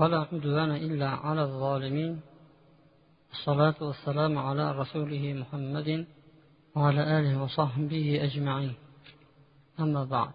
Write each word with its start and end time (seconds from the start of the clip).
ولا 0.00 0.18
عدوان 0.30 0.70
إلا 0.86 1.08
على 1.24 1.42
الظالمين 1.48 2.12
الصلاة 3.34 3.78
والسلام 3.88 4.32
على 4.38 4.64
رسوله 4.80 5.24
محمد 5.40 6.06
وعلى 6.74 7.02
آله 7.18 7.32
وصحبه 7.42 8.06
أجمعين 8.26 8.74
أما 9.80 10.04
بعد 10.14 10.34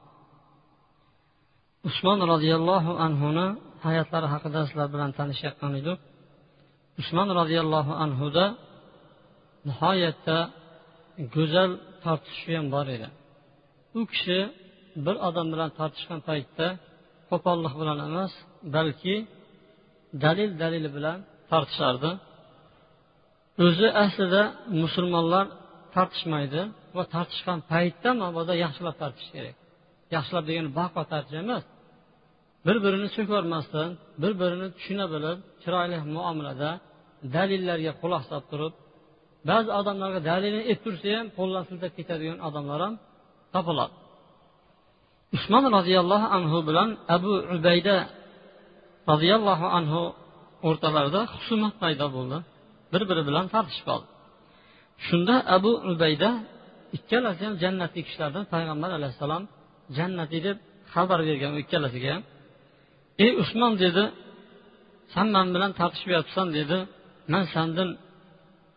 usmon 1.90 2.20
roziyallohu 2.34 2.92
anhuni 3.06 3.48
hayotlari 3.86 4.28
haqida 4.34 4.60
sizlar 4.68 4.88
bilan 4.94 5.12
tanishayotgan 5.20 5.72
edik 5.80 6.00
usmon 7.02 7.30
roziyallohu 7.40 7.94
anhuda 8.04 8.46
nihoyatda 9.70 10.38
go'zal 11.36 11.72
tortishishi 12.04 12.52
ham 12.58 12.68
bor 12.76 12.88
edi 12.96 13.08
u 14.00 14.02
kishi 14.12 14.40
bir 15.06 15.16
odam 15.28 15.48
bilan 15.54 15.70
tortishgan 15.80 16.20
paytda 16.30 16.68
qo'pollik 17.30 17.74
bilan 17.82 17.98
emas 18.08 18.32
balki 18.76 19.16
dalil 20.25 20.51
dalili 20.63 20.91
bilan 20.97 21.19
tortishardi 21.51 22.11
o'zi 23.67 23.89
aslida 24.05 24.43
musulmonlar 24.83 25.47
tortishmaydi 25.95 26.63
va 26.97 27.05
tortishgan 27.15 27.59
paytda 27.73 28.11
mabodo 28.23 28.53
yaxshilab 28.65 28.97
tortish 29.03 29.29
kerak. 29.35 29.57
Yaxshilab 30.15 30.45
degani 30.49 30.71
baqo 30.81 31.03
tortish 31.13 31.39
emas. 31.45 31.65
Bir 32.67 32.77
birini 32.85 33.09
so'kormasdan 33.17 33.91
bir 34.23 34.33
birini 34.41 34.69
tushuna 34.77 35.07
bilib 35.15 35.39
chiroyli 35.63 35.97
muomalada 36.17 36.71
dalillarga 37.37 37.93
quloq 38.03 38.23
solib 38.31 38.47
turib 38.53 38.75
ba'zi 39.51 39.71
odamlarga 39.81 40.21
dalilni 40.31 40.63
aytib 40.71 40.83
tursa 40.87 41.09
ham 41.19 41.27
qo'ldan 41.39 41.65
siltab 41.69 41.93
ketadigan 41.99 42.39
odamlar 42.49 42.81
ham 42.87 42.95
topiladi. 43.55 43.95
Usmon 45.37 45.65
roziyallohu 45.77 46.27
anhu 46.37 46.59
bilan 46.69 46.89
abu 47.17 47.33
ubayda 47.57 47.97
roziyallohu 49.11 49.67
anhu 49.79 50.03
o'rtalarida 50.69 51.21
husumat 51.35 51.75
paydo 51.83 52.07
bo'ldi. 52.17 52.39
Bir 52.93 53.03
biri 53.11 53.23
bilan 53.29 53.47
tortishib 53.55 53.87
qoldi 53.91 54.07
shunda 55.07 55.35
abu 55.57 55.73
ubayda 55.93 56.31
ikkalasi 56.97 57.41
ham 57.47 57.55
jannatli 57.63 58.01
kishilardan 58.07 58.45
payg'ambar 58.55 58.91
alayhissalom 58.99 59.43
jannatiy 59.99 60.41
deb 60.47 60.57
xabar 60.95 61.21
bergan 61.29 61.51
u 61.57 61.59
ikkalasiga 61.65 62.09
ham 62.15 62.23
ey 63.25 63.31
usmon 63.43 63.73
dedi 63.85 64.05
san 65.15 65.29
man 65.37 65.47
bilan 65.55 65.73
tortishyapsan 65.81 66.47
dedi 66.59 66.79
man 67.33 67.45
sandan 67.55 67.89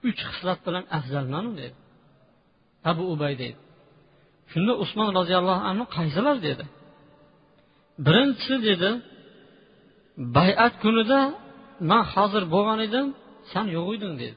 uch 0.09 0.21
xislat 0.29 0.59
bilan 0.67 0.83
afzalmanu 0.97 1.51
dedi. 1.61 1.77
Abu 2.91 3.03
ubay 3.13 3.33
dedi 3.41 3.57
shunda 4.51 4.73
usmon 4.83 5.09
roziyallohu 5.19 5.63
anhu 5.71 5.85
qaysilar 5.97 6.35
dedi? 6.47 6.65
Birinchisi 8.05 8.55
dedi 8.69 8.89
bayat 10.35 10.73
kunida 10.83 11.19
man 11.89 12.03
hozir 12.13 12.43
bo'lgan 12.53 12.79
edim 12.87 13.05
san 13.51 13.65
yo'q 13.75 13.87
eding 13.97 14.13
dedi. 14.21 14.35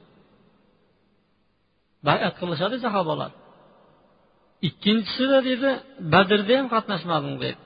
Bayat 2.07 2.33
qilishadi 2.39 2.77
sahobalar. 2.85 3.31
Ikkinchisida 4.67 5.39
dedi 5.49 5.69
badrda 6.13 6.53
ham 6.59 6.67
qatnashmadim 6.73 7.33
dedi. 7.43 7.57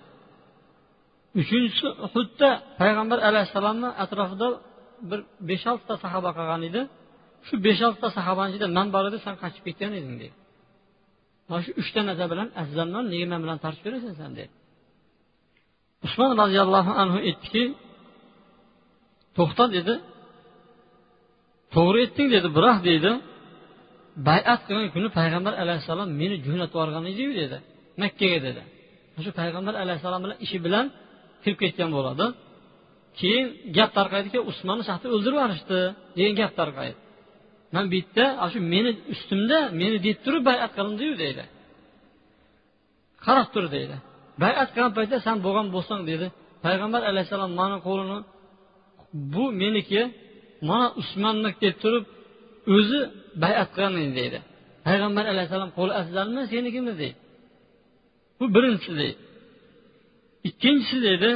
Uchinchisi 1.41 1.87
uhudda 2.05 2.49
payg'ambar 2.79 3.19
alayhissalomni 3.29 3.89
atrofida 4.03 4.47
bir 5.09 5.19
besh 5.49 5.65
oltita 5.71 5.95
sahoba 6.03 6.29
qolgan 6.37 6.61
edi. 6.69 6.81
Shu 7.47 7.53
besh 7.67 7.81
oltita 7.87 8.09
sahobani 8.17 8.49
ichida 8.51 8.67
man 8.77 8.87
bor 8.95 9.03
edi 9.09 9.17
san 9.25 9.35
qochib 9.41 9.63
ketgan 9.67 9.91
eding 9.99 10.15
dedi. 10.21 10.35
Mana 11.49 11.61
shu 11.65 11.71
uchta 11.81 12.01
narsa 12.07 12.25
bilan 12.31 12.47
afzalman 12.61 13.05
nega 13.13 13.27
man 13.31 13.39
bilan 13.45 13.57
tortishib 13.63 13.85
yurasan 13.87 14.13
san 14.21 14.31
dedi. 14.39 14.51
Usmon 16.07 16.31
roziyallohu 16.41 16.91
anhu 17.01 17.17
aytdiki 17.29 17.63
to'xta 19.37 19.63
dedi. 19.77 19.93
To'g'ri 21.75 21.97
aytding 22.03 22.27
dedi. 22.35 22.47
Biroq 22.57 22.77
deydi 22.87 23.11
bayat 24.29 24.59
qilgan 24.67 24.89
kuni 24.95 25.07
payg'ambar 25.19 25.53
alayhissalom 25.63 26.09
meni 26.21 26.35
jo'natib 26.45 26.75
yuborgan 26.77 27.03
ediyu 27.11 27.31
dedi. 27.41 27.57
Makkaga 28.01 28.39
dedi. 28.47 28.61
Shu 29.25 29.31
payg'ambar 29.41 29.73
alayhissalom 29.83 30.21
bilan 30.25 30.37
ishi 30.45 30.57
bilan 30.65 30.85
kirib 31.43 31.57
ketgan 31.63 31.89
bo'ladi. 31.97 32.25
Keyin 33.19 33.45
gap 33.77 33.89
tarqaydiki 33.97 34.39
usmonni 34.51 34.83
shaxta 34.89 35.05
o'ldirib 35.15 35.37
yuborishdi 35.39 35.79
degan 36.17 36.35
gap 36.41 36.53
tarqaydi. 36.59 36.97
Man 37.75 37.85
bu 37.91 37.95
yerda 38.01 38.25
shu 38.53 38.59
meni 38.73 38.91
ustimda 39.13 39.57
meni 39.81 39.97
deb 40.07 40.17
turib 40.25 40.43
bayat 40.49 40.71
qilindiyu 40.77 41.13
deydi 41.23 41.43
qarab 43.25 43.47
tur 43.53 43.65
deydi 43.75 43.95
bayat 44.43 44.67
qilgan 44.73 44.91
paytda 44.97 45.17
san 45.25 45.37
bo'lgan 45.45 45.67
bo'lsang 45.75 46.01
dedi. 46.11 46.27
Payg'ambar 46.65 47.01
alayhissalom 47.11 47.51
mani 47.61 47.77
qo'lini 47.87 48.17
bu 49.13 49.43
meniki 49.61 50.01
mana 50.69 50.87
usmonniki 51.01 51.59
deb 51.65 51.75
turib 51.83 52.05
o'zi 52.75 52.99
bayat 53.43 53.69
qilgan 53.75 53.93
deydi. 54.19 54.39
Payg'ambar 54.87 55.25
alayhissalom 55.33 55.71
qo'li 55.77 55.93
afzalmi 56.01 56.41
senikimi 56.53 56.93
deydi. 57.01 57.17
Bu 58.39 58.45
birinchisi 58.55 58.93
deydi. 59.01 59.15
Ikkinchisi 60.49 60.97
deydi 61.07 61.31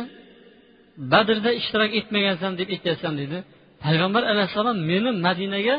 badrda 1.14 1.52
ishtirok 1.60 1.92
etmagansan 2.00 2.52
deb 2.60 2.70
aytyapsan 2.76 3.14
deydi. 3.20 3.38
Payg'ambar 3.86 4.24
alayhissalom 4.32 4.78
meni 4.92 5.12
madinaga 5.28 5.76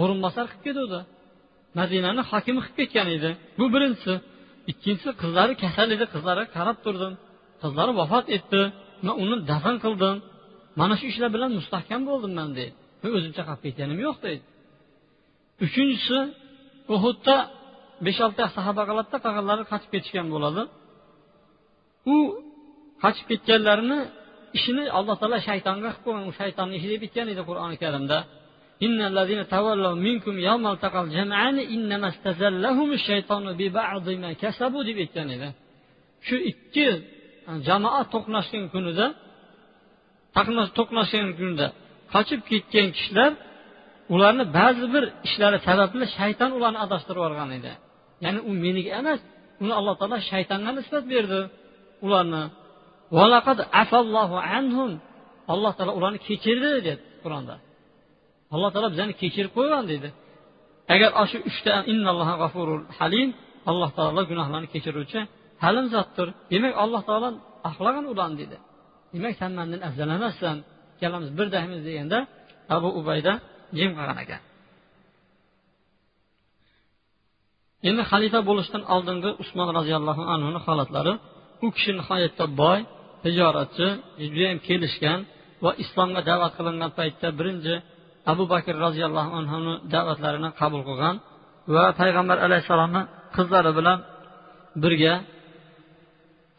o'rinbosar 0.00 0.44
qilib 0.50 0.62
ketuvdi. 0.66 1.00
Madinani 1.78 2.22
hokimi 2.30 2.60
qilib 2.64 2.76
ketgan 2.80 3.08
edi. 3.16 3.30
Bu 3.58 3.64
birinchisi. 3.74 4.14
Ikkinchisi 4.72 5.10
qizlari 5.22 5.54
kasal 5.62 5.88
edi. 5.96 6.04
Qizlariga 6.14 6.46
qarab 6.56 6.78
turdim. 6.84 7.12
Qizlari 7.62 7.92
vafot 8.00 8.26
etdi. 8.36 8.60
Man 9.06 9.14
uni 9.22 9.36
dafn 9.50 9.76
qildim. 9.84 10.16
Mana 10.78 10.94
shu 10.98 11.04
ishlar 11.12 11.30
bilan 11.36 11.50
mustahkam 11.58 12.00
bo'ldim 12.10 12.32
man 12.38 12.50
deydi. 12.58 12.74
Men 13.02 13.10
o'zimcha 13.18 13.42
qolib 13.48 13.62
ketganim 13.66 13.98
yo'q 14.06 14.16
deydi. 14.26 14.44
Uchinchisi 15.64 16.18
uhudda 16.94 17.36
besh 18.06 18.20
olti 18.26 18.42
sahoba 18.56 18.82
qoladida 18.88 19.18
qolganlari 19.24 19.64
qochib 19.72 19.90
ketishgan 19.94 20.26
bo'ladi. 20.34 20.62
U 22.14 22.16
qochib 23.02 23.26
ketganlarini 23.30 23.98
ishini 24.58 24.84
alloh 24.98 25.16
taolo 25.20 25.38
shaytonga 25.48 25.90
qilib 25.90 26.02
qo'ygan 26.04 26.24
u 26.30 26.32
shaytonni 26.40 26.74
ishi 26.78 26.88
deb 26.94 27.02
aytgan 27.06 27.26
edi 27.32 27.42
qur'oni 27.48 27.76
karimda. 27.84 28.18
Deb 34.88 34.98
aytgan 35.04 35.28
edi. 35.36 35.48
Shu 36.26 36.36
ikki 36.52 36.86
jamoat 37.68 38.06
to'qnashgan 38.14 38.64
kunida 38.74 39.06
to'qnashgan 40.78 41.28
kunda 41.40 41.66
qochib 42.12 42.40
ketgan 42.50 42.88
kishilar 42.96 43.32
ularni 44.14 44.44
ba'zi 44.58 44.84
bir 44.94 45.04
ishlari 45.26 45.58
sababli 45.68 46.04
shayton 46.18 46.50
ularni 46.58 46.78
adashtirib 46.86 47.20
yuborgan 47.20 47.50
edi. 47.58 47.72
Ya'ni 48.24 48.40
u 48.48 48.50
meniki 48.64 48.90
emas 49.00 49.20
uni 49.62 49.72
alloh 49.80 49.94
taolo 50.00 50.16
shaytonga 50.30 50.70
nisbat 50.78 51.04
berdi. 51.12 51.40
Ularni 52.06 52.42
alloh 55.52 55.72
taolo 55.76 55.92
ularni 55.98 56.20
kechirdi 56.28 56.68
dedi 56.78 56.92
qur'onda. 57.22 57.54
Alloh 58.54 58.70
taolo 58.74 58.88
bizani 58.94 59.12
kechirib 59.22 59.52
qo'ygan 59.56 59.84
deydi 59.90 60.08
agar 60.94 61.10
shu 61.30 61.38
uchta 61.50 61.72
halim. 62.98 63.28
Alloh 63.70 63.90
taolo 63.98 64.22
gunohlarni 64.30 64.68
kechiruvchi 64.74 65.20
halim 65.64 65.86
zotdir 65.94 66.28
demak 66.52 66.74
alloh 66.84 67.02
taolo 67.08 67.28
axlagan 67.68 68.04
ularni 68.12 68.36
dedi. 68.42 68.56
Demak 69.14 69.34
san 69.40 69.50
mandan 69.58 69.80
afzal 69.88 70.08
emassan 70.18 70.56
ikkalamiz 70.94 71.30
birdaymiz 71.38 71.80
deganda 71.88 72.18
abu 72.76 72.88
ubayda 73.00 73.32
jim 73.78 73.90
qolgan 73.98 74.18
ekan. 74.24 74.42
Endi 77.88 78.02
xalifa 78.10 78.40
bo'lishdan 78.48 78.82
oldingi 78.94 79.30
usmon 79.42 79.68
roziyallohu 79.78 80.22
anhuni 80.34 80.60
holatlari 80.66 81.12
u 81.64 81.66
kishi 81.74 81.92
nihoyatda 81.98 82.44
boy 82.60 82.78
tijoratchi 83.24 83.86
judayam 84.22 84.58
kelishgan 84.66 85.20
va 85.64 85.70
islomga 85.82 86.20
da'vat 86.30 86.52
qilingan 86.58 86.90
paytda 86.98 87.28
birinchi 87.38 87.74
abu 88.32 88.44
bakr 88.52 88.74
roziyallohu 88.86 89.30
anhuni 89.40 89.74
da'vatlarini 89.94 90.50
qabul 90.60 90.82
qilgan 90.88 91.16
va 91.74 91.84
payg'ambar 92.00 92.38
alayhissalomni 92.46 93.02
qizlari 93.36 93.70
bilan 93.78 93.98
birga 94.82 95.14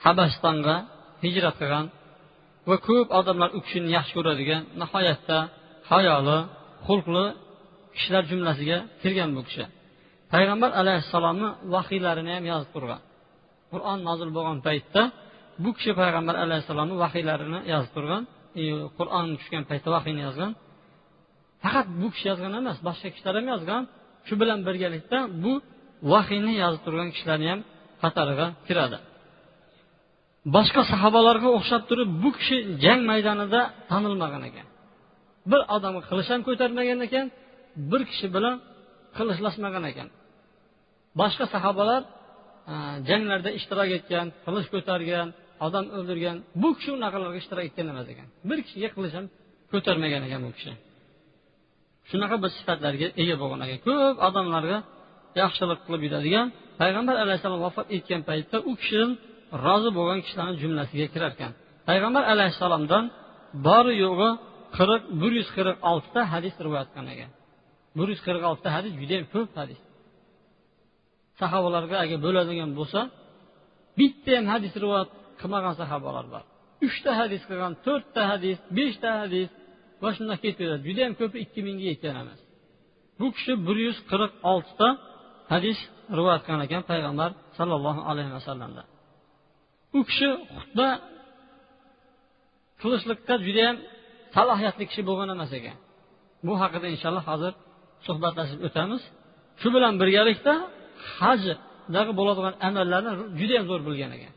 habasistonga 0.06 0.76
hijrat 1.24 1.56
qilgan 1.62 1.86
va 2.70 2.76
ko'p 2.88 3.08
odamlar 3.20 3.50
u 3.58 3.60
kishini 3.66 3.90
yaxshi 3.98 4.14
ko'radigan 4.18 4.62
nihoyatda 4.82 5.38
hayoli 5.92 6.38
xulqli 6.88 7.26
kishilar 7.96 8.24
jumlasiga 8.32 8.78
kirgan 9.02 9.30
bu 9.38 9.42
kishi. 9.48 9.64
Payg'ambar 10.34 10.72
alayhissalomni 10.82 11.50
vahiylarini 11.74 12.32
ham 12.38 12.46
yozib 12.52 12.70
turgan. 12.76 13.02
Qur'on 13.72 14.00
nozil 14.08 14.30
bo'lgan 14.38 14.60
paytda 14.68 15.02
bu 15.64 15.70
kishi 15.78 15.92
payg'ambar 16.02 16.36
alayhissalomni 16.46 16.96
vahiylarini 17.04 17.60
yozib 17.74 17.92
turgan 17.96 18.24
e, 18.62 18.64
qur'on 18.98 19.26
tushgan 19.40 19.64
paytda 19.70 19.90
vahiyni 19.96 20.22
yozgan. 20.28 20.52
Faqat 21.64 21.88
bu 22.02 22.08
kishi 22.14 22.26
yozgan 22.32 22.52
emas 22.62 22.78
boshqa 22.88 23.08
kishilar 23.14 23.34
ham 23.40 23.48
yozgan. 23.54 23.84
Shu 24.28 24.34
bilan 24.42 24.60
birgalikda 24.68 25.18
bu 25.44 25.54
vahiyni 26.14 26.54
yozib 26.64 26.82
turgan 26.86 27.10
kishilarni 27.16 27.48
ham 27.54 27.60
qatoriga 28.04 28.48
kiradi. 28.68 28.98
Boshqa 30.56 30.82
sahobalarga 30.92 31.50
o'xshab 31.58 31.84
turib 31.90 32.10
bu 32.24 32.30
kishi 32.38 32.58
jang 32.84 33.02
maydonida 33.12 33.62
tanilmagan 33.90 34.44
ekan. 34.50 34.68
Bir 35.52 35.62
odam 35.76 35.94
qilich 36.10 36.30
ham 36.34 36.42
ko'tarmagan 36.48 37.00
ekan 37.08 37.26
bir 37.92 38.02
kishi 38.10 38.28
bilan 38.36 38.56
qilichlashmagan 39.18 39.84
ekan. 39.92 40.08
Boshqa 41.20 41.46
sahobalar 41.54 42.02
e, 42.72 42.74
janglarda 43.10 43.50
ishtirok 43.58 43.90
etgan 43.98 44.28
qilich 44.46 44.68
ko'targan 44.74 45.28
odam 45.66 45.86
o'ldirgan 45.98 46.38
bu 46.62 46.70
kishi 46.78 46.90
unaqalarga 46.98 47.38
ishtirok 47.44 47.66
etgan 47.70 47.88
emas 47.94 48.08
ekan. 48.14 48.28
Bir 48.50 48.60
kishiga 48.66 48.90
qilich 48.96 49.14
ham 49.18 49.26
ko'tarmagan 49.72 50.22
ekan 50.28 50.42
bu 50.48 50.52
kishi. 50.58 50.72
Shunaqa 52.10 52.36
bir 52.44 52.52
sifatlarga 52.58 53.08
ega 53.22 53.36
bo'lgan 53.42 53.60
ekan. 53.66 53.80
Ko'p 53.88 54.16
odamlarga 54.28 54.78
yaxshilik 55.42 55.80
qilib 55.86 56.02
yuradigan 56.08 56.48
payg'ambar 56.82 57.16
alayhissalom 57.24 57.62
vafot 57.68 57.88
etgan 57.98 58.22
paytda 58.30 58.58
u 58.70 58.74
kishi 58.82 59.02
rozi 59.66 59.90
bo'lgan 59.98 60.20
kishilarni 60.26 60.56
jumlasiga 60.64 61.08
kirar 61.14 61.32
ekan. 61.36 61.52
Payg'ambar 61.90 62.24
alayhissalomdan 62.34 63.04
bori 63.68 63.94
yo'g'i 64.06 64.30
qirq 64.78 65.04
bir 65.22 65.32
yuz 65.40 65.50
qirq 65.58 65.78
oltita 65.92 66.22
hadis 66.34 66.56
rivoyat 66.66 66.90
qilgan 66.94 67.08
ekan. 67.16 67.32
Bir 67.98 68.08
yuz 68.14 68.22
qirq 68.28 68.44
oltita 68.50 68.70
hadis 68.78 68.94
judayam 69.02 69.26
ko'p 69.36 69.52
hadis. 69.62 69.80
Sahobalarga 71.42 71.96
agar 72.04 72.18
bo'ladigan 72.26 72.72
bo'lsa 72.80 73.00
bitta 74.00 74.32
ham 74.38 74.46
hadis 74.54 74.74
rivoyat 74.84 75.10
qilmagan 75.42 75.74
sahobalar 75.82 76.26
bor. 76.34 76.44
Uchta 76.88 77.12
hadis 77.22 77.42
qilgan 77.50 77.74
to'rtta 77.86 78.22
hadis 78.32 78.58
beshta 78.78 79.10
hadis 79.22 79.50
va 80.04 80.10
shunday 80.16 80.38
ketaveradi 80.46 80.84
judayam 80.90 81.14
ko'pi 81.22 81.38
ikki 81.46 81.62
mingga 81.68 81.86
yetgan 81.92 82.16
emas. 82.24 82.40
Bu 83.20 83.28
kishi 83.36 83.54
bir 83.68 83.78
yuz 83.86 83.98
qirq 84.12 84.32
oltita 84.52 84.88
hadis 85.54 85.80
rivoyat 86.18 86.42
qilgan 86.46 86.62
ekan 86.68 86.84
payg'ambar 86.92 87.30
sollallohu 87.58 88.02
alayhi 88.12 88.34
vasallamdan 88.40 88.86
u 89.98 90.00
kishi 90.10 90.28
xutba 90.60 90.88
qilishlikda 92.82 93.34
judayam 93.48 93.78
salohiyatli 94.36 94.84
kishi 94.90 95.02
bo'lgan 95.10 95.30
emas 95.36 95.52
ekan. 95.60 95.78
Bu 96.46 96.54
haqida 96.62 96.88
inshaalloh 96.94 97.26
hozir 97.32 97.54
suhbatlashib 98.08 98.60
o'tamiz. 98.68 99.02
Shu 99.62 99.68
bilan 99.76 99.94
birgalikda 100.02 100.54
hajdagi 101.20 102.12
bo'ladigan 102.20 102.54
amallarni 102.68 103.12
judayam 103.40 103.66
zo'r 103.70 103.82
bilgan 103.88 104.12
ekan. 104.18 104.34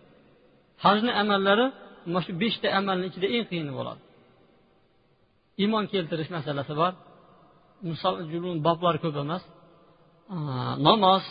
Hajni 0.85 1.13
amallari 1.23 1.67
mana 2.07 2.21
shu 2.27 2.33
beshta 2.43 2.67
amalni 2.79 3.05
ichida 3.11 3.27
eng 3.37 3.47
qiyini 3.51 3.73
bo'ladi. 3.79 4.01
Iymon 5.63 5.85
keltirish 5.93 6.31
masalasi 6.37 6.75
bor. 6.81 6.93
Misol 7.91 8.15
boblari 8.67 8.99
ko'p 9.05 9.17
emas. 9.25 9.43
Namoz 10.89 11.25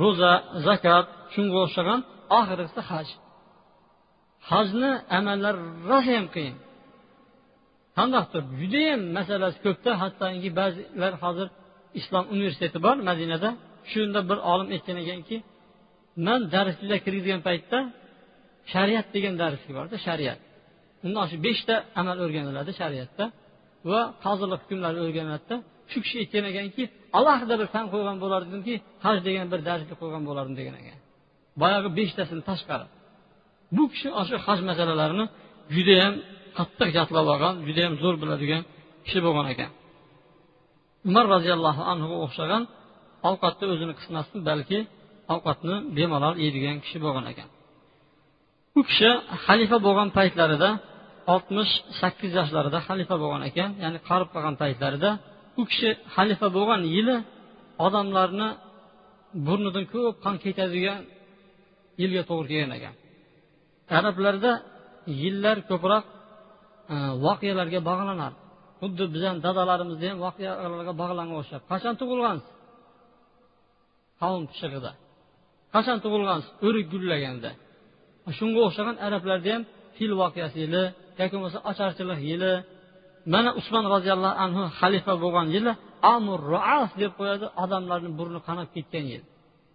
ro'za 0.00 0.32
zakot 0.66 1.06
shunga 1.34 1.56
o'xshagan 1.64 2.00
oxirgisi 2.38 2.80
haj 2.90 3.08
hajni 4.50 4.90
amallar 5.18 5.54
rosa 5.90 6.12
ham 6.16 6.26
qiyin. 6.34 6.56
Qandoqdir? 7.98 8.42
Judayam 8.60 9.00
masalasi 9.18 9.58
ko'pda. 9.66 9.90
Hattoki 10.02 10.50
ba'zilar 10.60 11.12
hozir 11.24 11.48
islom 12.00 12.24
universiteti 12.34 12.78
bor 12.86 12.96
madinada. 13.10 13.50
Shunda 13.92 14.20
bir 14.30 14.38
olim 14.52 14.68
aytgan 14.74 14.96
ekanki 15.04 15.36
man 16.26 16.40
darsliklar 16.54 16.98
kirgizgan 17.06 17.40
paytda 17.48 17.78
shariat 18.72 19.06
degan 19.14 19.34
darslik 19.42 19.72
borda 19.78 19.96
shariat. 20.06 20.38
Unda 21.06 21.22
shu 21.30 21.36
beshta 21.46 21.74
amal 22.00 22.16
o'rganiladi 22.24 22.72
shariatda 22.80 23.24
va 23.90 24.00
qozilik 24.24 24.60
hukmlari 24.64 24.98
o'rganiladida 25.04 25.56
shu 25.92 25.98
kishi 26.04 26.16
aytgan 26.22 26.44
ekanki 26.52 26.82
alohida 27.18 27.54
bir 27.60 27.68
fan 27.74 27.86
qo'ygan 27.92 28.16
bo'lardimki 28.24 28.74
haj 29.06 29.18
degan 29.28 29.46
bir 29.52 29.60
darslik 29.68 29.96
qo'ygan 30.02 30.22
bo'lardim 30.28 30.54
degan 30.60 30.74
ekan. 30.82 30.98
Boyagi 31.62 31.88
beshtasini 31.98 32.42
tashqari. 32.50 32.86
Bu 33.76 33.82
kishi 33.92 34.08
shu 34.28 34.36
haj 34.46 34.60
masalalarini 34.70 35.24
judayam 35.74 36.14
qattiq 36.58 36.88
yodlab 36.98 37.26
olgan 37.32 37.54
judayam 37.66 37.94
zo'r 38.02 38.16
biladigan 38.22 38.62
kishi 39.04 39.18
bo'lgan 39.26 39.46
ekan. 39.54 39.70
Umar 41.08 41.24
roziyallohu 41.34 41.82
anhuga 41.92 42.16
o'xshagan 42.24 42.62
ovqatni 43.28 43.66
o'zini 43.74 43.94
qismasdan 43.98 44.40
balki 44.48 44.78
ovqatni 45.34 45.76
bemalol 45.96 46.34
yeydigan 46.44 46.76
kishi 46.84 46.98
bo'lgan 47.04 47.26
ekan. 47.32 47.48
U 48.78 48.80
kishi 48.88 49.10
xalifa 49.46 49.78
bo'lgan 49.86 50.08
paytlarida 50.18 50.70
oltmish 51.34 51.72
sakkiz 52.00 52.30
yoshlarida 52.38 52.78
xalifa 52.88 53.16
bo'lgan 53.22 53.42
ekan 53.50 53.70
ya'ni 53.82 53.98
qarib 54.08 54.28
qolgan 54.34 54.54
paytlarida 54.62 55.10
u 55.60 55.62
kishi 55.70 55.88
xalifa 56.14 56.48
bo'lgan 56.56 56.80
yili 56.94 57.16
odamlarni 57.86 58.48
burnidan 59.46 59.84
ko'p 59.92 60.14
qon 60.24 60.36
ketadigan 60.44 61.00
yilga 62.00 62.22
to'g'ri 62.30 62.48
kelgan 62.52 62.72
ekan. 62.78 62.94
Arablarda 63.98 64.52
yillar 65.22 65.56
ko'proq 65.70 66.04
e, 66.94 66.96
voqealarga 67.24 67.80
bog'lanadi 67.88 68.36
xuddi 68.80 69.04
bizani 69.14 69.38
dadalarimizni 69.46 70.06
ham 70.10 70.18
voqealarga 70.26 70.92
bog'langan 71.02 71.36
o'xshab. 71.40 71.62
Qachon 71.72 71.94
tug'ilgansiz 72.00 72.50
qavm 74.20 74.42
pishig'ida. 74.50 74.92
Qachon 75.74 75.98
tug'ilgansiz 76.04 76.50
o'rik 76.66 76.86
gullaganda. 76.92 77.50
Shunga 78.38 78.60
o'xshagan 78.66 78.96
arablarda 79.06 79.50
ham 79.54 79.62
fil 79.96 80.12
voqeasi 80.22 80.56
yili 80.64 80.82
yoki 81.20 81.34
bo'lmasa 81.36 81.58
ocharchilik 81.70 82.20
yili 82.30 82.52
mana 83.34 83.50
usmon 83.60 83.84
roziyallohu 83.94 84.36
anhu 84.44 84.62
xalifa 84.78 85.12
bo'lgan 85.24 85.46
yili 85.56 85.72
amur 86.14 86.40
raas 86.54 86.90
deb 87.02 87.12
qo'yadi 87.18 87.46
odamlarni 87.64 88.10
burni 88.18 88.40
qanab 88.48 88.68
ketgan 88.74 89.04
yil. 89.12 89.22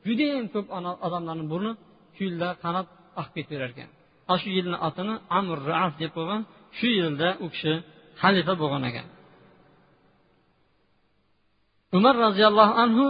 Judayam 0.07 0.45
ko'p 0.53 0.67
odamlarni 1.07 1.45
burni 1.51 1.71
shu 2.15 2.21
yilda 2.27 2.49
qanab 2.63 2.85
oqib 3.19 3.33
ketaverar 3.37 3.71
ekan 3.75 3.89
ana 4.31 4.37
shu 4.41 4.49
yilni 4.57 4.77
otini 4.87 5.15
amr 5.39 5.57
raaf 5.69 5.93
deb 6.01 6.11
qo'ygan 6.17 6.41
shu 6.77 6.87
yilda 6.99 7.29
u 7.43 7.47
kishi 7.53 7.73
xalifa 8.21 8.53
bo'lgan 8.61 8.83
ekan. 8.89 9.07
Umar 11.97 12.15
roziyallohu 12.25 12.73
anhu 12.83 13.05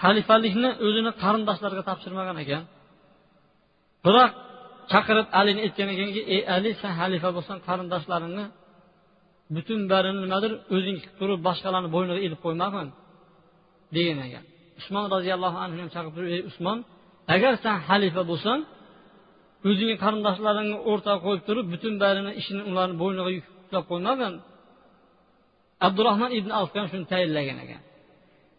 xalifalikni 0.00 0.70
o'zini 0.86 1.10
qarindoshlariga 1.22 1.82
topshirmagan 1.88 2.36
ekan. 2.44 2.62
Biroq 4.04 4.32
chaqirib 4.92 5.26
alini 5.40 5.60
aytgan 5.66 5.88
ekanki 5.94 6.20
ey 6.34 6.40
ali 6.56 6.70
sen 6.80 6.92
xalifa 7.00 7.28
bo'lsang 7.36 7.58
qarindoshlaringni 7.68 8.44
butun 9.54 9.80
barini 9.92 10.18
nimadir 10.24 10.52
o'zing 10.74 10.96
qilib 11.00 11.14
turib 11.20 11.40
boshqalarni 11.48 11.88
bo'yniga 11.94 12.20
ilib 12.26 12.40
qo'ymagin 12.44 12.88
degan 13.96 14.18
ekan. 14.26 14.44
Usmon 14.80 15.04
roziyallohu 15.14 15.58
anhu 15.64 15.76
ham 15.82 15.90
chaqirib 15.94 16.14
turib 16.16 16.30
ey 16.36 16.42
usmon 16.50 16.78
agar 17.34 17.52
sen 17.64 17.76
xalifa 17.88 18.22
bo'lsang 18.30 18.60
o'zingni 19.68 19.96
qarindoshlaringni 20.04 20.76
o'rtaga 20.90 21.20
qo'yib 21.26 21.42
turib 21.48 21.66
butun 21.72 21.94
barini 22.02 22.32
ishini 22.40 22.62
ularni 22.70 22.96
bo'yniga 23.02 23.30
yuklab 23.38 23.84
qo'ymagin 23.90 24.34
abdurahmon 25.86 26.30
ibn 26.38 26.50
avf 26.60 26.70
ham 26.76 26.86
shuni 26.92 27.06
tayinlagan 27.12 27.58
ekan. 27.64 27.80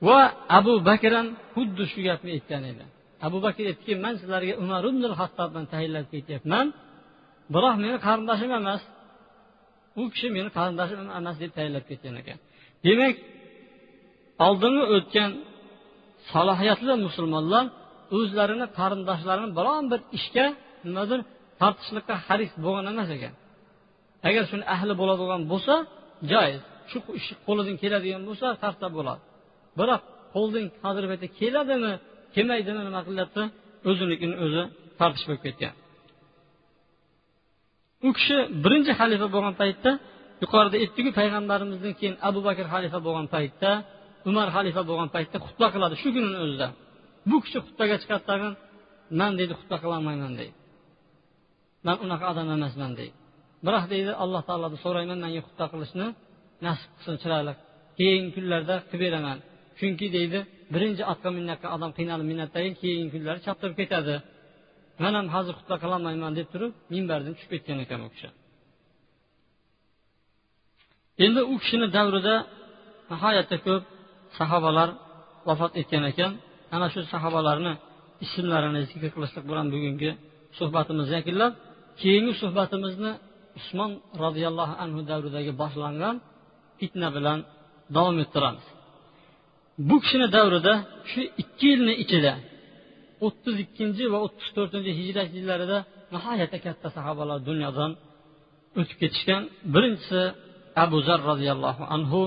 Va 0.08 0.20
abu 0.60 0.74
bakr 0.90 1.12
ham 1.18 1.28
xuddi 1.56 1.84
shu 1.92 2.00
gapni 2.08 2.30
aytgan 2.38 2.64
edi. 2.72 2.84
Abu 3.28 3.38
bakr 3.46 3.64
aytdiki 3.72 3.94
man 4.06 4.14
sizlarga 4.22 4.54
umar 4.64 4.84
ibn 4.92 5.04
hattobni 5.22 5.66
tayinlab 5.74 6.06
ketyapman. 6.14 6.66
Biroq 7.54 7.76
meni 7.84 7.98
qarindoshim 8.06 8.52
emas. 8.60 8.82
U 10.02 10.04
kishi 10.14 10.28
meni 10.38 10.50
qarindoshim 10.58 11.00
emas 11.20 11.36
deb 11.44 11.52
tayinlab 11.58 11.86
ketgan 11.90 12.16
ekan. 12.22 12.38
Demak 12.86 13.16
oldingi 14.48 14.84
o'tgan 14.96 15.32
salohiyatli 16.32 16.94
musulmonlar 17.06 17.66
o'zlarini 18.18 18.68
qarindoshlarini 18.80 19.50
biron 19.60 19.84
bir 19.92 20.00
ishga 20.18 20.46
nimadir? 20.90 21.20
Tortishlikqa 21.62 22.16
haris 22.28 22.52
bo'lgan 22.66 22.86
emas 22.94 23.10
ekan. 23.18 23.34
Agar 24.28 24.44
shuni 24.52 24.66
ahli 24.76 24.94
bo'ladigan 25.02 25.42
bo'lsa 25.52 25.74
joiz. 26.32 26.62
Shu 26.92 26.98
ish 27.20 27.30
qo'lidan 27.48 27.76
keladigan 27.84 28.22
bo'lsa 28.30 28.48
tartib 28.64 28.92
bo'ladi. 28.98 29.22
Biroq 29.80 30.02
qo'ldan 30.36 30.66
hozirgi 30.84 31.08
paytda 31.12 31.28
keladimi 31.40 31.94
kelmaydimi 32.36 32.82
nima 32.88 33.02
qilyapti? 33.08 33.42
O'zinikini 33.90 34.36
o'zi 34.46 34.64
tortish 35.00 35.26
bo'lib 35.28 35.44
ketgan. 35.48 35.74
U 38.08 38.10
kishi 38.18 38.38
birinchi 38.64 38.92
xalifa 39.00 39.28
bo'lgan 39.36 39.56
paytda 39.62 39.92
yuqorida 40.44 40.76
aytdiku 40.84 41.10
payg'ambarimizdan 41.20 41.94
keyin 42.00 42.16
abu 42.30 42.40
bakr 42.48 42.66
xalifa 42.74 43.00
bo'lgan 43.08 43.28
paytda 43.36 43.72
umar 44.30 44.48
xalifa 44.56 44.82
bo'lgan 44.90 45.10
paytda 45.16 45.38
xutba 45.46 45.68
qiladi 45.74 45.96
shu 46.02 46.10
kunini 46.16 46.40
o'zida. 46.46 46.68
Bu 47.30 47.38
kishi 47.44 47.58
xutbaga 47.66 47.96
chiqadi 48.02 48.24
tag'in 48.32 48.54
man 49.20 49.32
deydi 49.40 49.54
xutba 49.60 49.76
qilolmayman 49.84 50.34
deydi 50.42 50.56
man 51.88 51.98
unaqa 52.06 52.26
odam 52.32 52.48
emasman 52.58 52.92
deydi. 53.00 53.16
Biroq 53.66 53.86
deydi 53.94 54.12
alloh 54.24 54.42
taolodan 54.48 54.80
so'rayman 54.86 55.20
manga 55.26 55.42
xutba 55.48 55.66
qilishni 55.74 56.08
nasib 56.66 56.90
qilsin 56.98 57.16
chiroyli. 57.24 57.54
Keyingi 58.00 58.30
kunlarda 58.36 58.76
qilib 58.90 59.02
beraman. 59.06 59.38
Chunki 59.80 60.08
deydi 60.16 60.40
birinchi 60.74 61.04
otga 61.12 61.30
minayotgan 61.38 61.72
odam 61.78 61.92
qiynalib 61.98 62.28
minatdan 62.32 62.74
keyingi 62.82 63.10
kunlari 63.14 63.40
choptirib 63.46 63.76
ketadi. 63.82 64.16
Man 65.04 65.14
ham 65.18 65.28
hozir 65.36 65.54
xutba 65.60 65.76
qilolmayman 65.84 66.32
deb 66.40 66.48
turib 66.54 66.72
minbardan 66.94 67.34
tushib 67.36 67.52
ketgan 67.54 67.78
ekan 67.86 68.00
u 68.06 68.10
kishi. 68.14 68.30
Endi 71.26 71.42
u 71.52 71.54
kishini 71.62 71.88
davrida 71.98 72.36
nihoyatda 73.12 73.58
ko'p 73.66 73.84
sahobalar 74.38 74.90
vafot 75.48 75.72
etgan 75.82 76.04
ekan. 76.12 76.32
Ana 76.76 76.88
shu 76.94 77.00
sahobalarni 77.14 77.74
ismlarini 78.26 78.82
zikr 78.90 79.10
qilishlik 79.16 79.46
bilan 79.50 79.68
bugungi 79.74 80.12
suhbatimizni 80.58 81.16
yakunlab 81.20 81.54
keyingi 82.02 82.34
suhbatimizni 82.42 83.12
usmon 83.60 83.92
roziyallohu 84.24 84.74
anhu 84.84 85.00
davridagi 85.12 85.52
boshlangan 85.62 86.16
fitna 86.80 87.08
bilan 87.16 87.40
davom 87.96 88.18
ettiramiz. 88.24 88.66
Bu 89.88 89.96
kishini 90.04 90.28
davrida 90.36 90.74
shu 91.12 91.22
ikki 91.42 91.66
yilni 91.74 91.94
ichida 92.04 92.34
o'ttiz 93.26 93.56
ikkinchi 93.66 94.04
va 94.14 94.18
o'ttiz 94.26 94.50
to'rtinchi 94.58 94.92
hijrat 95.00 95.30
yillarida 95.38 95.78
nihoyatda 96.14 96.58
katta 96.66 96.88
sahobalar 96.98 97.40
dunyodan 97.50 97.92
o'tib 98.80 98.98
ketishgan. 99.02 99.42
Birinchisi 99.74 100.22
abu 100.84 100.98
zar 101.08 101.20
roziyallohu 101.32 101.84
anhu 101.96 102.22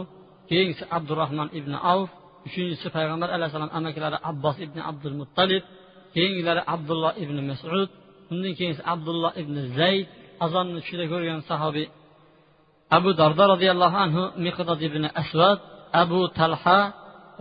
keyingisi 0.50 0.84
abdurahmon 0.96 1.48
ibn 1.58 1.72
avf 1.92 2.10
uchinchisi 2.46 2.88
payg'ambar 2.96 3.28
alayhissalom 3.36 3.72
amakilari 3.78 4.18
abbos 4.30 4.56
ibn 4.66 4.78
abdul 4.90 5.16
muttalib 5.20 5.62
keyingilari 6.14 6.62
abdulloh 6.74 7.12
ibn 7.24 7.36
masud 7.50 7.88
undan 8.32 8.52
keyin 8.58 8.74
abdulloh 8.94 9.32
ibn 9.42 9.56
zayd 9.78 10.06
azonni 10.44 10.78
tushida 10.82 11.04
ko'rgan 11.12 11.40
sahobiy 11.50 11.86
abu 12.96 13.10
dardo 13.20 13.44
roziyallohu 13.52 13.96
anhu 14.04 14.22
miqdod 14.46 14.80
ibn 14.88 15.02
asvad 15.22 15.58
abu 16.02 16.20
talha 16.38 16.78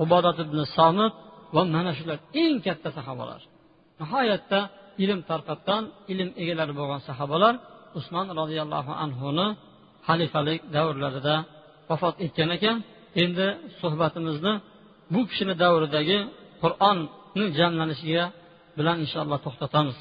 ubodat 0.04 0.38
ibn 0.46 0.58
somit 0.78 1.14
va 1.56 1.62
mana 1.76 1.92
shular 1.98 2.18
eng 2.44 2.56
katta 2.66 2.90
sahobalar. 2.98 3.42
Nihoyatda 4.02 4.60
ilm 5.04 5.20
tarqatgan 5.30 5.84
ilm 6.12 6.30
egalari 6.42 6.74
bo'lgan 6.80 7.02
sahobalar 7.10 7.54
usmon 8.00 8.28
roziyallohu 8.42 8.92
anhuni 9.04 9.48
xalifalik 10.08 10.62
davrlarida 10.76 11.36
vafot 11.90 12.16
etgan 12.26 12.50
ekan. 12.58 12.78
Endi 13.24 13.48
suhbatimizni 13.82 14.54
bu 15.14 15.22
kishini 15.30 15.54
davridagi 15.64 16.20
qur'onni 16.62 17.46
jamlanishiga 17.60 18.26
bilan 18.78 18.98
inshaalloh 19.04 19.40
to'xtatamiz. 19.46 19.98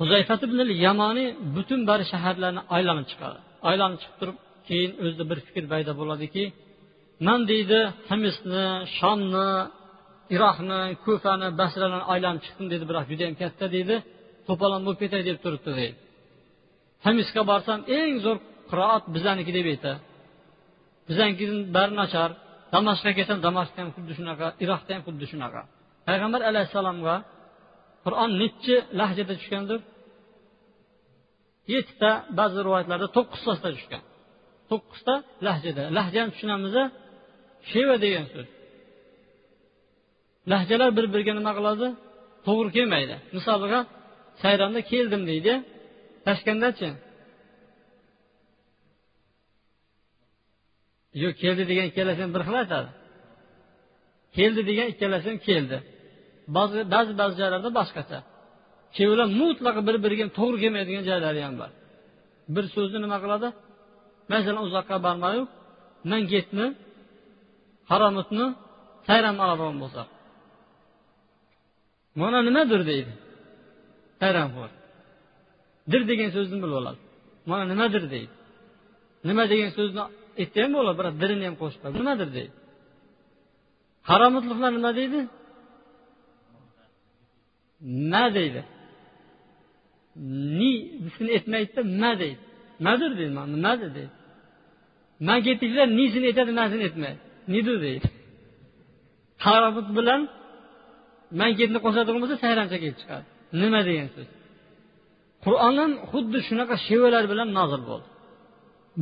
Huzayfat 0.00 0.40
ibn 0.46 0.58
yamoniy 0.86 1.28
butun 1.56 1.80
bari 1.90 2.04
shaharlarni 2.12 2.62
aylanib 2.76 3.06
chiqadi. 3.10 3.38
Aylanib 3.70 3.98
chiqib 4.02 4.16
turib 4.20 4.36
keyin 4.68 4.92
o'zida 5.04 5.24
bir 5.30 5.38
fikr 5.46 5.64
paydo 5.72 5.92
bo'ladiki 6.00 6.44
man 7.26 7.40
deydi 7.50 7.78
himisni 8.10 8.64
shomni 8.98 9.48
iroqni 10.34 10.80
kufani 11.04 11.48
basralarni 11.60 12.06
aylanib 12.12 12.40
chiqdim 12.46 12.66
dedi 12.72 12.84
biroq 12.90 13.04
judayam 13.10 13.34
katta 13.42 13.66
deydi 13.74 13.96
to'polon 14.48 14.80
bo'lib 14.86 15.00
ketay 15.02 15.22
deb 15.28 15.38
turibdi 15.44 15.72
deydi. 15.80 15.96
Himisga 17.06 17.42
borsam 17.50 17.80
eng 17.98 18.14
zo'r 18.24 18.38
qiroat 18.70 19.04
bizaniki 19.16 19.52
deb 19.58 19.66
aytadi. 19.72 19.98
Bizanikidan 21.08 21.60
bari 21.76 21.94
nachar 22.02 22.30
damashqqa 22.74 23.12
ketsam 23.18 23.38
damashqda 23.46 23.78
ham 23.82 23.90
xuddi 23.96 24.12
shunaqa 24.18 24.46
iroqda 24.64 24.90
ham 24.94 25.02
xuddi 25.06 25.26
shunaqa 25.32 25.60
payg'ambar 26.08 26.40
alayhissalomga 26.50 27.14
qur'on 28.06 28.30
nechi 28.42 28.74
lahjada 29.00 29.34
tushgandir 29.40 29.80
yettita 31.74 32.10
ba'zi 32.38 32.58
rivoyatlarda 32.66 33.08
to'qqiztasida 33.16 33.70
tushgan. 33.76 34.02
To'qqizta 34.70 35.14
lahjada. 35.46 35.82
Lahjani 35.98 36.30
tushunamiz 36.34 36.74
sheva 37.70 37.96
degan 38.04 38.26
so'z. 38.32 38.48
Lahjalar 40.52 40.90
bir 40.98 41.06
biriga 41.12 41.32
nima 41.38 41.52
qiladi? 41.58 41.86
To'g'ri 42.46 42.70
kelmaydi. 42.76 43.14
Misoliga 43.36 43.80
sayramda 44.42 44.80
keldim 44.92 45.22
deydi 45.30 45.52
tashkandachi 46.26 46.88
yo'q 51.22 51.34
keldi 51.42 51.62
degan 51.70 51.86
ikkalasi 51.90 52.20
ham 52.24 52.32
bir 52.36 52.42
xil 52.46 52.56
aytadi. 52.62 52.90
Keldi 54.36 54.62
degan 54.70 54.86
ikkalasi 54.92 55.26
ham 55.30 55.38
keldi. 55.48 55.76
Ba'zi 56.56 56.78
ba'zi 56.94 57.12
ba'zi 57.20 57.34
joylarda 57.40 57.70
boshqacha. 57.78 58.18
Ikkovilar 58.92 59.28
mutlaqo 59.40 59.80
bir 59.88 59.96
biriga 60.04 60.26
to'g'ri 60.38 60.56
kelmaydigan 60.62 61.04
joylari 61.10 61.40
ham 61.46 61.54
bor. 61.60 61.70
Bir 62.54 62.64
so'zni 62.74 62.98
nima 63.04 63.18
qiladi? 63.24 63.48
Masalan 64.32 64.62
uzoqqa 64.66 64.96
bormayu 65.06 65.42
man 66.10 66.22
getni 66.32 66.66
haromutni 67.90 68.46
sayram 69.08 69.36
oladigan 69.44 69.76
bo'lsa. 69.82 70.02
Mana 72.20 72.38
nimadir 72.48 72.80
deydi. 72.90 73.12
Sayramxo'r 74.20 74.72
dir 75.92 76.02
degan 76.10 76.30
so'zni 76.36 76.56
bilib 76.62 76.76
oladi. 76.80 77.00
Mana 77.50 77.64
nimadir 77.72 78.04
deydi. 78.14 78.34
Nima 79.28 79.44
degan 79.52 79.70
so'zni 79.78 80.02
aytsa 80.40 80.58
ham 80.64 80.72
bo'ladi 80.78 80.96
biroq 81.00 81.14
dirini 81.22 81.44
ham 81.48 81.56
qo'shib 81.62 81.80
qo'yib 81.82 81.96
nimadir 82.00 82.28
deydi. 82.36 82.54
Haromutliqlar 84.10 84.70
nima 84.78 84.90
deydi? 85.00 85.20
Ma 87.80 88.24
deydi. 88.36 88.60
Nisini 90.58 91.30
aytmaydida 91.36 91.82
ma 92.02 92.12
deydi. 92.22 92.38
Madir 92.86 93.10
deydi 93.18 93.34
nimadir 93.54 93.90
deydi. 93.96 94.12
Man 95.28 95.38
ketdiklar 95.46 95.86
nisini 96.00 96.26
aytadi 96.30 96.52
masini 96.60 96.82
aytmaydi. 96.88 97.18
Nidu 97.54 97.74
deydi. 97.86 98.08
Tarobut 99.42 99.88
bilan 99.98 100.20
man 101.40 101.50
ketni 101.58 101.78
qo'shadigan 101.84 102.20
bo'lsa 102.22 102.36
sayrancha 102.44 102.76
kelib 102.82 102.96
chiqadi. 103.00 103.24
Nima 103.62 103.80
degan 103.88 104.08
so'z? 104.14 104.28
Qur'on 105.44 105.74
ham 105.80 105.92
xuddi 106.10 106.38
shunaqa 106.48 106.74
shevalar 106.86 107.24
bilan 107.32 107.48
nozil 107.58 107.82
bo'ldi. 107.90 108.08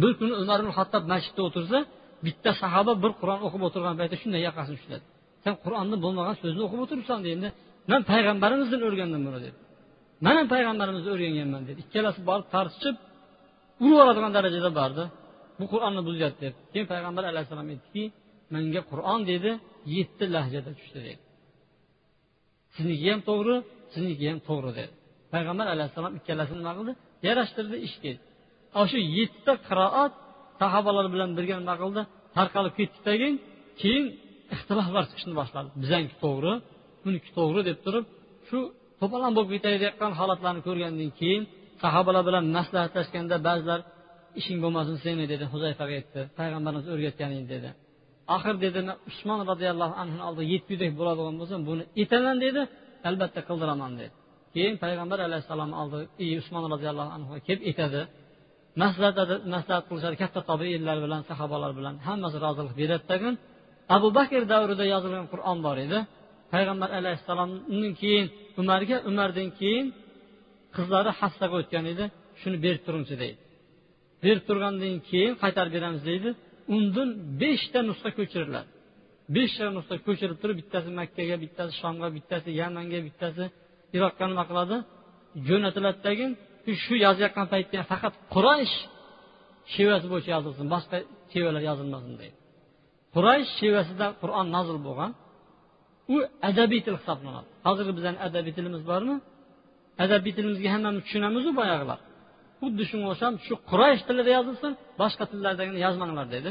Bir 0.03 0.13
kuni 0.19 0.35
umar 0.43 0.59
ibn 0.63 0.73
hattob 0.79 1.05
masjidda 1.13 1.43
o'tirsa 1.49 1.79
bitta 2.27 2.51
sahoba 2.63 2.93
bir 3.05 3.13
qur'on 3.21 3.41
o'qib 3.47 3.63
o'tirgan 3.69 3.95
paytda 4.01 4.17
shunday 4.23 4.41
yoqasini 4.49 4.77
ushladi. 4.81 5.05
Sen 5.45 5.55
qur'onda 5.65 5.97
bo'lmagan 6.05 6.37
so'zni 6.43 6.61
o'qib 6.67 6.81
o'tiribsan 6.85 7.19
endi 7.35 7.49
man 7.91 8.01
payg'ambarimizdan 8.13 8.81
o'rgandim 8.89 9.23
buni 9.27 9.39
dedi. 9.47 9.59
Man 10.25 10.35
ham 10.39 10.47
payg'ambarimizdan 10.55 11.13
o'rganganman 11.17 11.63
dedi. 11.69 11.79
Ikkalasi 11.85 12.21
borib 12.31 12.47
tortishib 12.55 12.97
urib 13.83 13.93
yuboradigan 13.93 14.33
darajada 14.37 14.71
bordi 14.81 15.05
bu 15.59 15.65
qur'onni 15.73 16.03
buzyapti 16.09 16.41
deb 16.47 16.55
keyin 16.73 16.87
payg'ambar 16.93 17.25
alayhissalom 17.33 17.67
aytdiki 17.73 18.05
menga 18.55 18.83
qur'on 18.91 19.21
dedi 19.33 19.51
yetti 19.97 20.25
lahjada 20.35 20.71
tushdi 20.79 21.01
dedi. 21.09 21.23
Sizniki 22.75 23.07
ham 23.13 23.21
to'g'ri 23.31 23.57
sizniki 23.95 24.25
ham 24.31 24.41
to'g'ri 24.49 24.71
dedi. 24.79 24.93
Payg'ambar 25.35 25.67
alayhissalom 25.75 26.13
ikkalasini 26.19 26.59
nima 26.63 26.73
qildi 26.79 26.93
yarashtirdi 27.27 27.77
ishga 27.89 28.13
ana 28.77 28.87
shu 28.91 28.99
yettita 29.19 29.55
qiroat 29.69 30.13
sahobalar 30.61 31.07
bilan 31.15 31.31
birga 31.39 31.55
nima 31.63 31.75
qildi 31.83 32.03
tarqalib 32.37 32.75
ketdidagi 32.79 33.29
keyin 33.81 34.05
ixtiloflar 34.55 35.05
chiqishni 35.11 35.35
boshladi 35.41 35.69
bizaniki 35.83 36.17
to'g'ri 36.25 36.53
buniki 37.07 37.29
to'g'ri 37.39 37.61
deb 37.69 37.79
turib 37.85 38.05
shu 38.49 38.59
to'polon 39.01 39.33
bo'lib 39.37 39.51
ketayotgan 39.55 40.13
holatlarni 40.21 40.61
ko'rgandan 40.69 41.11
keyin 41.21 41.43
sahobalar 41.83 42.23
bilan 42.29 42.45
maslahatlashganda 42.57 43.37
ba'zilar 43.49 43.81
ishing 44.41 44.59
bo'lmasin 44.65 44.97
seni 45.05 45.25
dedi 45.33 45.45
huzayfaga 45.53 45.95
aytdi 46.01 46.21
payg'ambarimiz 46.39 46.87
o'rgatgan 46.95 47.31
edi 47.39 47.47
dedi. 47.55 47.71
Axir 48.37 48.55
dedi 48.65 48.81
usmon 49.11 49.41
roziyallohu 49.51 49.95
anhu 50.03 50.19
oldida 50.29 50.45
yettidek 50.55 50.91
bo'ladigan 50.99 51.35
bo'lsa 51.41 51.57
buni 51.69 51.85
etaman 52.03 52.37
dedi 52.45 52.61
albatta 53.09 53.41
qildiraman 53.49 53.93
dedi. 54.01 54.13
Keyin 54.55 54.75
payg'ambar 54.85 55.19
alayhissalom 55.29 55.71
oldi 55.81 55.99
usmon 56.43 56.65
roziyallohu 56.75 57.11
anhu 57.17 57.33
kelib 57.47 57.63
aytadi 57.71 58.01
maslahat 58.83 59.17
maslahat 59.55 59.85
qilishadi 59.89 60.17
katta 60.23 60.41
tobiinlar 60.51 60.97
bilan 61.05 61.21
sahobalar 61.31 61.73
bilan 61.79 61.95
hammasi 62.07 62.37
rozilik 62.47 62.75
beradi 62.81 63.05
tagin 63.11 63.35
abu 63.97 64.09
bakr 64.19 64.43
davrida 64.53 64.85
yozilgan 64.95 65.27
qur'on 65.33 65.59
bor 65.67 65.77
edi. 65.87 65.99
Payg'ambar 66.55 66.91
alayhissalomdan 66.99 67.93
keyin 68.01 68.27
umarga 68.61 68.97
umardan 69.11 69.49
keyin 69.61 69.87
qizlari 70.77 71.11
hassaga 71.21 71.55
o'tgan 71.63 71.85
edi. 71.93 72.05
Shuni 72.41 72.57
berib 72.65 72.83
turingchi 72.87 73.15
deydi. 73.23 73.39
Berib 74.25 74.45
turgandan 74.49 74.95
keyin 75.11 75.33
qaytarib 75.43 75.73
beramiz 75.77 76.03
deydi. 76.11 76.31
Undan 76.77 77.09
beshta 77.43 77.81
nusxa 77.89 78.11
ko'chiriladi. 78.19 78.69
Beshta 79.37 79.65
nusxa 79.77 79.97
ko'chirib 80.07 80.39
turib 80.43 80.57
bittasi 80.61 80.89
makkaga 81.01 81.37
bittasi 81.45 81.73
shomga 81.83 82.09
bittasi 82.17 82.49
yamanga 82.61 83.01
bittasi 83.09 83.45
iroqqa 83.97 84.25
nima 84.31 84.45
qiladi? 84.51 84.77
Jo'natiladi 85.49 85.99
tagin 86.07 86.31
shu 86.83 86.95
yozayotgan 87.07 87.47
paytda 87.53 87.83
faqat 87.93 88.15
quraysh 88.35 88.77
shevasi 89.75 90.07
bo'yicha 90.13 90.31
yozilsin 90.37 90.67
boshqa 90.75 90.97
shevalar 91.33 91.63
yozilmasin 91.71 92.15
deydi. 92.21 92.37
Quraysh 93.15 93.51
shevasida 93.61 94.07
qur'on 94.23 94.47
nozil 94.57 94.79
bo'lgan. 94.87 95.11
U 96.13 96.17
adabiy 96.51 96.81
til 96.87 96.95
hisoblanadi. 97.01 97.49
Hozirgi 97.67 97.93
bizani 97.99 98.19
adabiy 98.27 98.53
tilimiz 98.59 98.83
bormi? 98.91 99.17
Adabiy 100.05 100.33
tilimizga 100.37 100.69
hammamiz 100.75 101.03
tushunamizu 101.07 101.51
boyag'ilar 101.61 102.01
xuddi 102.61 102.83
shunga 102.91 103.07
o'xshab 103.13 103.35
shu 103.47 103.55
quraysh 103.71 104.03
tilida 104.09 104.31
yozilsin 104.37 104.73
boshqa 105.01 105.25
tillardagini 105.33 105.79
yozmanglar 105.87 106.27
dedi. 106.37 106.51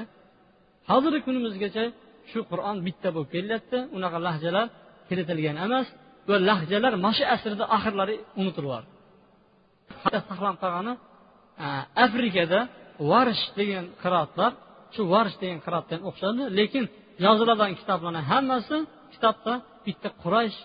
Hozirgi 0.91 1.21
kunimizgacha 1.27 1.83
shu 2.31 2.39
qur'on 2.51 2.77
bitta 2.87 3.09
bo'lib 3.15 3.29
kelyapti. 3.35 3.77
Unaqa 3.97 4.17
lahjalar 4.27 4.67
kiritilgan 5.09 5.57
emas 5.65 5.87
va 6.29 6.35
lahjalar 6.49 6.93
mana 7.03 7.15
shu 7.17 7.23
asrda 7.35 7.63
oxirlari 7.75 8.15
unutilyapti 8.41 8.91
saqlanib 10.29 10.59
qolgani 10.63 10.93
e, 11.65 11.67
afrikada 12.05 12.59
varish 13.11 13.45
degan 13.59 13.85
qiroatlar 14.03 14.51
shu 14.93 15.01
varish 15.13 15.37
degan 15.43 15.59
qiroatdan 15.65 15.99
o'xshadi 16.09 16.41
lekin 16.59 16.83
yoziladigan 17.25 17.73
kitoblarni 17.79 18.21
hammasi 18.31 18.77
kitobda 19.15 19.53
bitta 19.85 20.09
quraysh 20.23 20.57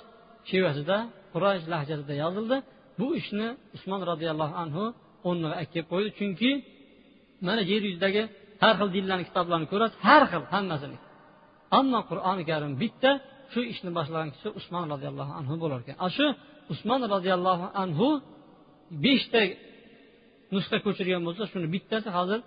shevasida 0.51 0.97
quraysh 1.35 1.65
lahjasida 1.73 2.15
yozildi. 2.25 2.57
Bu 3.01 3.07
ishni 3.21 3.49
usmon 3.77 4.01
roziyallohu 4.11 4.55
anhu 4.63 4.85
o'rniga 5.29 5.55
olib 5.59 5.71
kelib 5.73 5.89
qo'ydi. 5.93 6.09
Chunki 6.19 6.51
mana 7.47 7.63
yer 7.73 7.83
yuzidagi 7.89 8.23
har 8.63 8.75
xil 8.79 8.89
dinlarni 8.97 9.25
kitoblarini 9.31 9.69
ko'rasiz 9.73 9.97
har 10.07 10.23
xil 10.31 10.45
hammasini. 10.55 10.99
Ammo 11.79 12.01
qur'oni 12.11 12.43
karim 12.51 12.73
bitta 12.83 13.11
shu 13.53 13.61
ishni 13.73 13.91
boshlagan 13.99 14.31
kishi 14.35 14.49
usmon 14.59 14.85
roziyallohu 14.93 15.33
anhu 15.41 15.55
bo'lar 15.63 15.79
ekan. 15.85 15.97
Ana 16.05 16.13
shu 16.17 16.27
usmon 16.73 17.01
roziyallohu 17.15 17.67
anhu 17.83 18.09
beshta 19.05 19.41
nusxa 20.55 20.77
ko'chirgan 20.87 21.23
bo'lsa 21.27 21.43
shuni 21.53 21.67
bittasi 21.75 22.09
hozir 22.17 22.41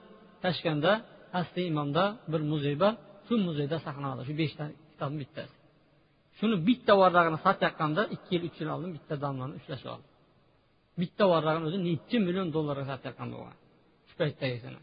tashkanda 0.44 0.92
asli 1.40 1.62
imomda 1.72 2.04
bir 2.32 2.42
muzey 2.52 2.76
bor 2.84 2.94
shu 3.28 3.34
muzeyda 3.48 3.78
saqlanadi 3.86 4.22
shu 4.28 4.34
beshta 4.42 4.64
kitobni 4.92 5.20
bittasi. 5.24 5.61
Shuni 6.42 6.56
bitta 6.68 6.94
varrag'ini 7.02 7.40
sotayotganda 7.46 8.02
ikki 8.16 8.32
yil 8.36 8.44
uch 8.50 8.58
yil 8.62 8.70
oldin 8.76 8.92
bitta 8.98 9.14
domlani 9.24 9.54
ushlash 9.60 9.86
oldi. 9.94 10.08
Bitta 11.02 11.24
varrag'ini 11.34 11.66
o'zi 11.70 11.80
necha 11.90 12.18
million 12.28 12.48
dollarga 12.56 12.86
sotayotgan 12.92 13.30
bo'lgan 13.36 13.58
shu 14.08 14.14
paytdagisini 14.22 14.80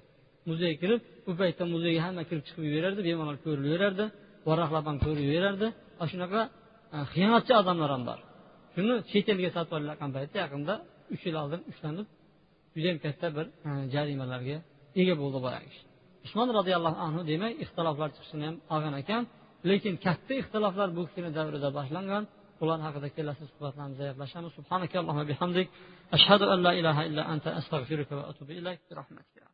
muzeyga 0.49 0.77
kirib 0.83 1.01
u 1.29 1.33
paytda 1.41 1.65
muzeyga 1.75 2.01
hamma 2.07 2.23
kirib 2.29 2.45
chiqib 2.47 2.63
yuraverardi 2.69 3.01
bemalol 3.09 3.39
ko'rilaverardi 3.45 4.05
varaqlab 4.49 4.85
ham 4.91 4.97
ko'rilaverardi 5.07 5.67
ana 6.01 6.09
shunaqa 6.13 6.41
e, 6.95 6.97
xiyonatchi 7.13 7.53
odamlar 7.61 7.91
ham 7.95 8.03
bor. 8.09 8.19
Shuni 8.75 8.95
chet 9.11 9.27
elga 9.35 9.51
sotib 9.57 9.73
olayotgan 9.79 10.11
paytda 10.17 10.37
yaqinda 10.45 10.75
uch 11.15 11.23
yil 11.27 11.37
oldin 11.43 11.61
ushlanib 11.71 12.07
judayam 12.75 12.99
katta 13.05 13.27
bir 13.37 13.47
e, 13.69 13.71
jarimalarga 13.95 14.57
ega 15.01 15.15
bo'ldi 15.23 15.39
boyagi 15.47 15.69
kishi. 15.73 15.85
Usmon 16.27 16.49
roziyallohu 16.59 16.99
anhu 17.07 17.21
demak 17.31 17.53
ixtiloflar 17.65 18.09
chiqishini 18.15 18.45
ham 18.49 18.57
olgan 18.75 18.95
ekan. 19.03 19.23
Lekin 19.71 19.95
katta 20.07 20.33
ixtiloflar 20.41 20.89
bu 20.97 21.03
kishini 21.09 21.31
davrida 21.39 21.69
boshlangan. 21.79 22.25
Ular 22.63 22.79
haqida 22.87 23.09
kelasi 23.17 23.45
suhbatlarimizda 23.51 24.05
gaplashamiz 24.11 24.53
subhanakallohu 24.59 25.23
bihamdik. 25.31 25.67
Ashhadu 26.17 26.45
an 26.55 26.59
la 26.67 26.73
ilaha 26.81 27.03
illa 27.09 27.23
anta 27.33 27.49
astag'firuka 27.61 28.13
va 28.19 28.25
atubu 28.31 28.53
ilayk. 28.61 28.81
Rahmatika. 29.01 29.45